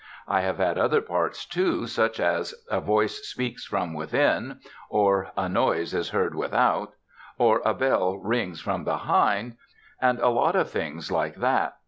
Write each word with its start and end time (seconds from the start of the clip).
I 0.27 0.41
have 0.41 0.57
had 0.57 0.79
other 0.79 0.99
parts 0.99 1.45
too, 1.45 1.85
such 1.85 2.19
as 2.19 2.55
"A 2.71 2.79
Voice 2.81 3.17
Speaks 3.19 3.65
From 3.65 3.93
Within," 3.93 4.59
or 4.89 5.29
"A 5.37 5.47
Noise 5.47 5.93
Is 5.93 6.09
Heard 6.09 6.33
Without," 6.33 6.93
or 7.37 7.61
a 7.63 7.75
"Bell 7.75 8.17
Rings 8.17 8.59
From 8.59 8.83
Behind," 8.83 9.57
and 10.01 10.17
a 10.19 10.29
lot 10.29 10.55
of 10.55 10.71
things 10.71 11.11
like 11.11 11.35
that. 11.35 11.75